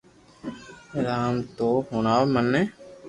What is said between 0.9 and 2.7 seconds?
يار تو تو ھڻاو مين